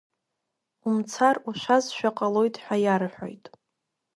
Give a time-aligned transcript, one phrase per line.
[0.87, 3.45] Умцар ушәазшәа ҟалоит ҳәа иарҳәоит.